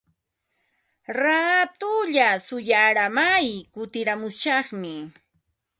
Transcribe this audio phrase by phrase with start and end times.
[1.19, 3.39] Raatulla shuyaaramay
[3.73, 4.93] kutiramushaqmi.